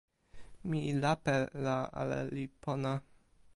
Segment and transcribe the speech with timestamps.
[0.69, 2.93] mi lape la ali li pona.